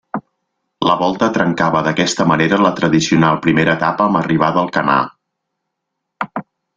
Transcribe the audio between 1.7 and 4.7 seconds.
d'aquesta manera la tradicional primera etapa amb arribada a